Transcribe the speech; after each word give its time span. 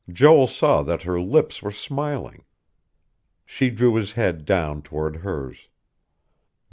Joel 0.09 0.47
saw 0.47 0.81
that 0.81 1.03
her 1.03 1.21
lips 1.21 1.61
were 1.61 1.69
smiling.... 1.69 2.43
She 3.45 3.69
drew 3.69 3.93
his 3.93 4.13
head 4.13 4.45
down 4.45 4.81
toward 4.81 5.17
hers.... 5.17 5.67